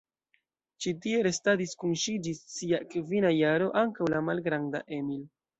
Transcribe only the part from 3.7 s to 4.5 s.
ankaŭ la